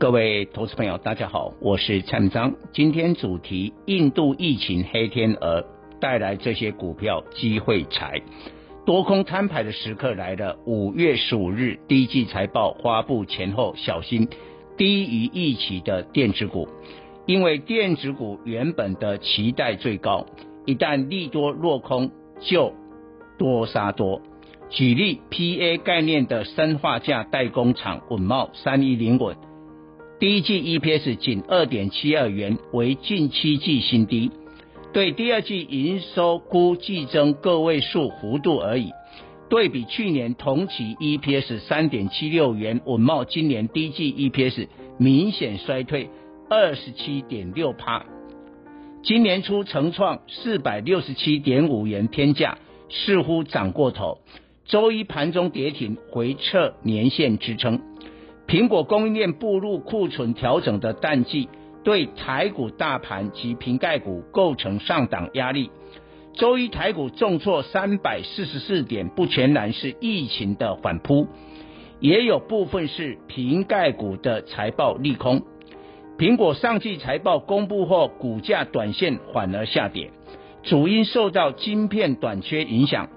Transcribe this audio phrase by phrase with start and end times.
[0.00, 2.54] 各位投资朋友，大家好，我是蔡明彰。
[2.72, 5.62] 今天主题：印度疫情黑天鹅
[6.00, 8.22] 带来这些股票机会财，
[8.86, 10.56] 多空摊牌的时刻来了。
[10.64, 14.26] 五月十五日第一季财报发布前后，小心
[14.78, 16.66] 低于预期的电子股，
[17.26, 20.24] 因为电子股原本的期待最高，
[20.64, 22.10] 一旦利多落空，
[22.40, 22.72] 就
[23.38, 24.22] 多杀多。
[24.70, 29.36] 举例，PA 概念的砷化价代工厂稳懋三一零稳。
[30.20, 34.30] 第一季 EPS 仅二点七二元，为近七季新低。
[34.92, 38.90] 对第二季营收估计增个位数幅度而已。
[39.48, 44.68] 对比去年同期 EPS 三点七六元，稳懋今年第一季 EPS
[44.98, 46.10] 明显衰退
[46.50, 48.04] 二十七点六趴。
[49.02, 52.58] 今年初曾创四百六十七点五元天价，
[52.90, 54.18] 似乎涨过头。
[54.66, 57.80] 周一盘中跌停，回撤年线支撑。
[58.50, 61.48] 苹果供应链步入库存调整的淡季，
[61.84, 65.70] 对台股大盘及瓶盖股构成上档压力。
[66.34, 71.28] 周一台股重挫三百四十四点，不全然是疫情的反扑，
[72.00, 75.42] 也有部分是瓶盖股的财报利空。
[76.18, 80.10] 苹果上季财报公布后，股价短线反而下跌，
[80.64, 83.10] 主因受到晶片短缺影响，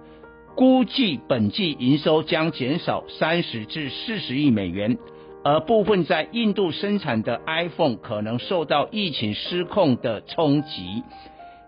[0.55, 4.99] 估计本季营收将减少三十至四十亿美元。
[5.43, 11.03] 而部分在印度生产的 iPhone 可能受到疫情失控的冲击。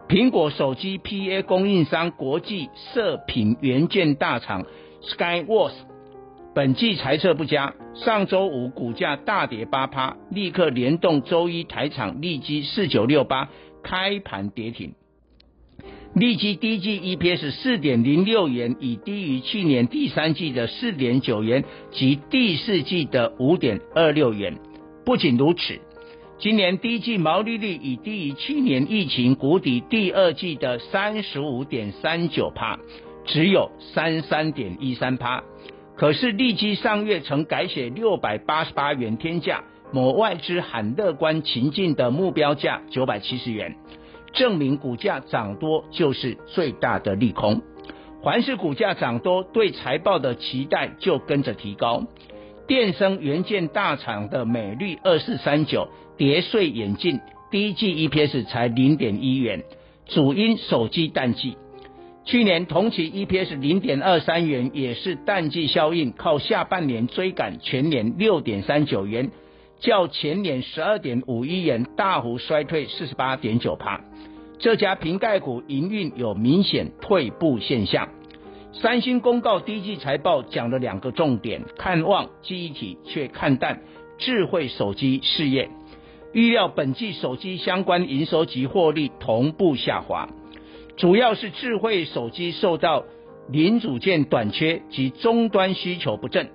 [0.07, 4.65] 苹果手机 PA 供应商国际射频元件大厂
[5.01, 5.73] Skyworth
[6.53, 13.49] 本季财测不佳，上周五股价大跌八趴，立刻联动周一台厂利基四九六八
[13.83, 14.93] 开盘跌停。
[16.15, 24.57] 利基第一季 EPS 四点零六元，已低于去年第三季的四点九元及第四季的五点二六元。
[25.03, 25.77] 不仅如此，
[26.39, 32.79] 今年第一季毛利率已低于去年疫情谷底第二季的三十五点三九趴，
[33.25, 35.43] 只有三三点一三趴。
[35.97, 43.75] 可是利基上月曾改写六百八十八元天价，某外资很乐观情境的目标价九百七十元。
[44.35, 47.61] 证明股价涨多就是最大的利空，
[48.23, 52.03] 凡是股价涨多，对财报的期待就跟着提高。
[52.67, 55.87] 电声元件大厂的美律二四三九
[56.17, 57.19] 跌碎眼镜，
[57.51, 59.63] 第一季 EPS 才零点一元，
[60.07, 61.57] 主因手机淡季。
[62.25, 69.29] 去年同期 EPS 零点二三元，也是淡季效应，靠下半年追赶全年六点三九元。
[69.85, 74.01] 较前年十二点五亿元大幅衰退四十八点九趴，
[74.57, 78.09] 这家瓶盖股营运有明显退步现象。
[78.73, 83.81] 三星公告第一季财报讲了两个重点，看旺记忆体，却看淡
[84.17, 85.69] 智慧手机事业，
[86.33, 90.27] 预料本季手机相关营收及获利同步下滑，
[90.97, 93.03] 主要是智慧手机受到
[93.47, 96.49] 零组件短缺及终端需求不振。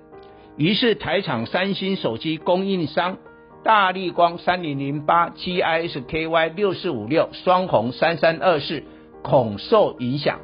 [0.61, 3.17] 于是台厂三星手机供应商
[3.63, 8.83] 大立光三零零八 GISKY 六四五六双鸿三三二四
[9.23, 10.39] 恐受影响，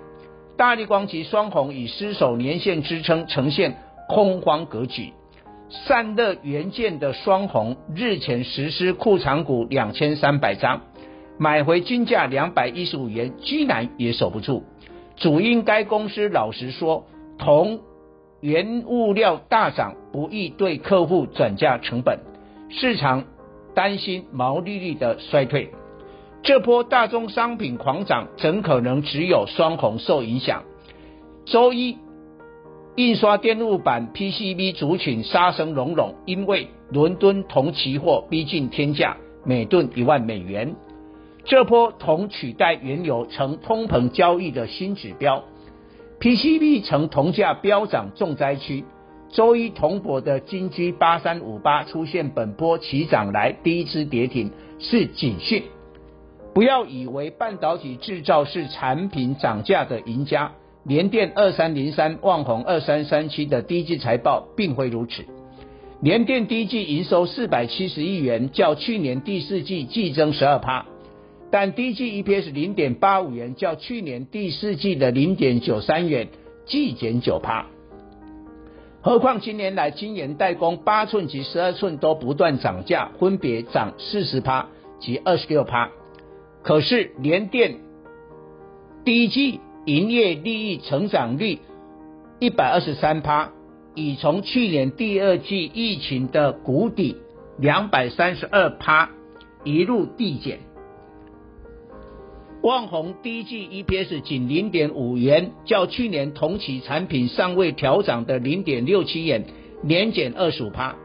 [0.58, 3.78] 大立光及双鸿以失守年线支撑呈现
[4.10, 5.14] 空方格局。
[5.70, 10.82] 散热元件的双鸿日前实施库藏股两千三百张，
[11.38, 14.64] 买回均价两百一十五元，居然也守不住。
[15.16, 17.06] 主因该公司老实说，
[17.38, 17.82] 同。
[18.40, 22.20] 原物料大涨，不易对客户转嫁成本，
[22.70, 23.24] 市场
[23.74, 25.72] 担心毛利率的衰退。
[26.44, 30.64] 这波大宗商品狂涨，怎可能只有双红受影响？
[31.46, 31.98] 周一，
[32.96, 40.76] 印刷电路板 PCB 族群杀声隆隆，因为伦敦铜期货逼近天价，每吨一万美元。
[41.44, 45.44] 这波铜取代原油成通膨交易的新指标。
[46.20, 48.84] PCB 成铜价飙涨重灾区，
[49.30, 55.62] 周一铜箔的金居八三五八出现本波起涨来第一次跌停，是警讯。
[56.56, 60.54] 不要以为半导体制造是产品涨价的赢家，
[60.84, 65.24] 联电二三零三、旺宏二三三七的第一季财报并非如此。
[66.02, 70.88] 联电第一季营收四百七十亿元，较去年第四季季增十二趴。
[71.50, 76.28] 但第一季 EPS 零点八五元，较去年第四季的零点九三元
[76.66, 77.68] 季减九趴。
[79.02, 84.68] 何况今年来晶圆代工八寸及十二寸都不断涨价，分别涨四十趴
[85.00, 85.90] 及二十六趴。
[86.64, 87.78] 可是联电
[89.06, 91.60] 第一季营业利益成长率
[92.40, 93.52] 一百二十三趴，
[93.96, 97.16] 已从去年第二季疫情的谷底
[97.58, 99.12] 两百三十二趴
[99.64, 100.60] 一路递减。
[102.68, 109.46] 旺宏第一季 EPS 仅零点五元，较去年同期产品尚未调涨的零点六七元，
[109.84, 110.98] 年减二十五趴，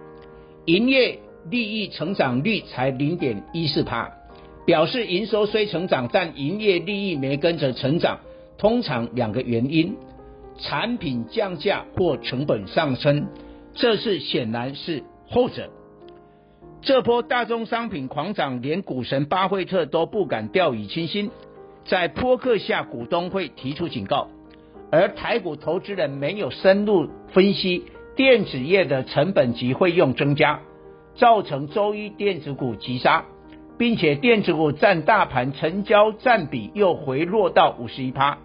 [0.65, 4.11] 营业利益成长率才零点一四趴，
[4.67, 8.19] 表示营收虽成长，但营业利益没跟着成长。
[8.59, 9.95] 通常两个原因：
[10.59, 13.29] 产品降价或成本上升。
[13.73, 15.71] 这次显然是后者。
[16.81, 21.31] 这波大宗商品狂涨，连股神巴菲特都不敢掉以轻心，
[21.85, 24.29] 在波克下股东会提出警告，
[24.91, 27.85] 而台股投资人没有深入分析
[28.17, 30.61] 电子业的成本及费用增加，
[31.17, 33.25] 造成周一电子股急杀，
[33.79, 38.39] 并且电子股占大盘成交占比又回落到五十一趴。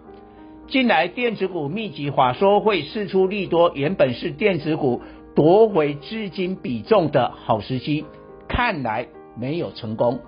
[0.66, 5.00] 近来电子股密集法说会释出利多，原本是电子股
[5.34, 8.04] 夺回资金比重的好时机。
[8.48, 9.06] 看来
[9.38, 10.20] 没有成功，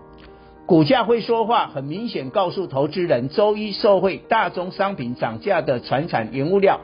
[0.71, 6.79] 股价会说话，很明显告诉投资人，周一受惠大宗商品涨价的船产原物料，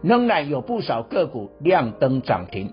[0.00, 2.72] 仍然有不少个股亮灯涨停。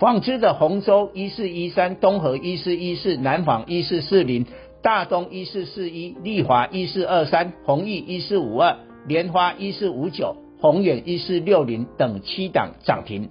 [0.00, 4.46] 纺织的鸿州一四一三、东河一四一四、南纺一四四零、
[4.82, 13.28] 大东一四四一、丽华一四二三、弘毅一四五二、莲花一四五九、宏远一四六零等七档涨停。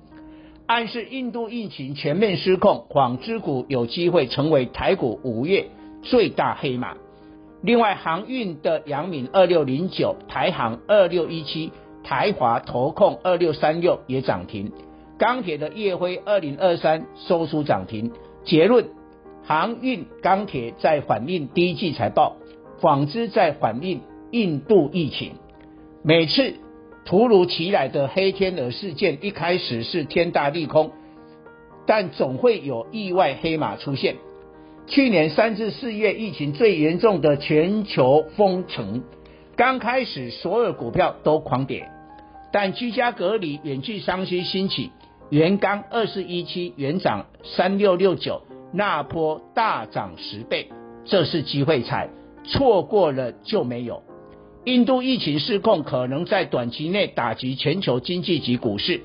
[0.65, 5.71] 暗示印度疫情全面失控，纺织股有机会成为台股五月
[6.01, 6.95] 最大黑马。
[7.61, 11.71] 另外，航运的阳明二六零九、台航二六一七、
[12.03, 14.71] 台华投控二六三六也涨停。
[15.17, 18.11] 钢铁的烨辉二零二三收出涨停。
[18.43, 18.85] 结论：
[19.43, 22.37] 航运、钢铁在反映第一季财报，
[22.79, 24.01] 纺织在反映
[24.31, 25.33] 印度疫情。
[26.03, 26.55] 每次。
[27.05, 30.91] 突如其来的黑天鹅事件一开始是天大利空，
[31.87, 34.17] 但总会有意外黑马出现。
[34.89, 39.03] 去年三至四月疫情最严重的全球封城，
[39.55, 41.87] 刚开始所有股票都狂跌，
[42.51, 44.89] 但居家隔离、远距商机兴起，
[45.29, 48.41] 元钢二四一七、元涨三六六九，
[48.73, 50.69] 那波大涨十倍，
[51.05, 52.09] 这是机会财，
[52.43, 54.01] 错过了就没有。
[54.65, 59.01] 印度疫情失控，可能在短期内打击全球经济及股市，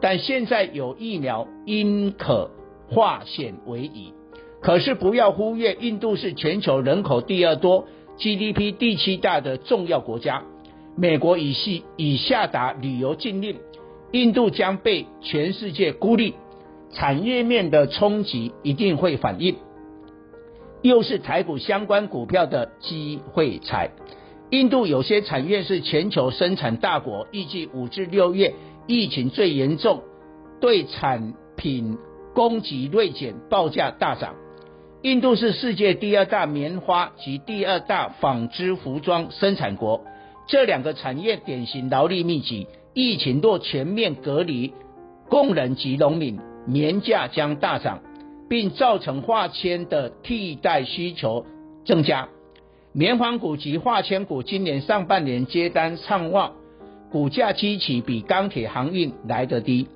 [0.00, 2.52] 但现在有疫苗，应可
[2.88, 4.12] 化险为夷。
[4.64, 10.42] 可是不要忽略，印度是全球人口第二多、GDP 第七大的重要国家。
[10.96, 13.58] 美国已系已下达旅游禁令，
[14.10, 16.32] 印度将被全世界孤立，
[16.94, 19.56] 产业面的冲击一定会反应，
[20.80, 23.90] 又是台股相关股票的机会财。
[24.48, 28.54] 印度有些产业是全球生产大国，预计五至六月
[28.86, 30.00] 疫情最严重，
[30.58, 31.98] 对产品
[32.32, 34.36] 供给锐减，报价大涨。
[35.04, 40.02] 印度是世界第二大棉花及第二大纺织服装生产国，
[40.46, 44.72] 这两个产业典型劳力密集，疫情若全面隔离
[45.28, 48.00] 工人及农民，棉价将大涨，
[48.48, 51.44] 并造成化纤的替代需求
[51.84, 52.30] 增加。
[52.94, 56.54] 棉纺股及化纤股今年上半年接单畅旺，
[57.12, 59.86] 股价基起比钢铁航运来得低，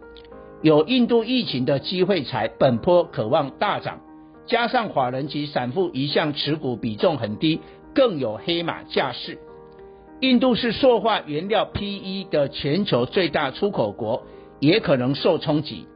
[0.61, 4.01] 有印度疫情的机会才，本坡可望大涨，
[4.49, 7.61] 加上法人及散户一向持股比重很低，
[7.95, 9.39] 更有黑马架势。
[10.21, 14.27] 印度是塑化原料 PE 的全球最大出口国，
[14.59, 15.87] 也可能受冲击。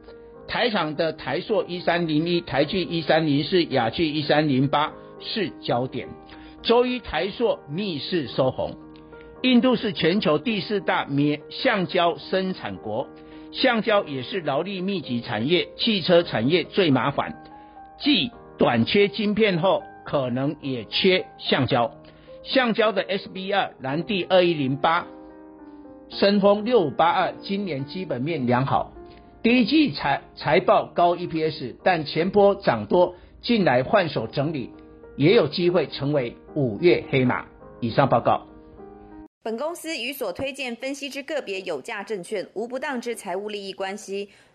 [0.47, 6.07] 台厂的台塑一三零一、台聚一三零四、亚聚一三零八是焦点。
[6.61, 8.77] 周一台塑逆势收红，
[9.41, 13.07] 印度是全球第四大棉橡胶生产国，
[13.51, 17.33] 橡胶也是劳力密集产业，汽车产业最麻烦，
[17.99, 21.91] 继短缺晶片后，可能也缺橡胶。
[22.43, 25.07] 橡胶的 SBR 蓝地二一零八，
[26.09, 28.93] 深丰六五八二，今年基本面良好，
[29.41, 34.71] 第一季财财报高 EPS，但前波涨多，近来换手整理。
[35.15, 37.45] 也有机会成为五月黑马。
[37.79, 38.47] 以上报告。
[39.43, 44.29] 本公司与所推荐分析之个别有价证券无不当之财务利益关系。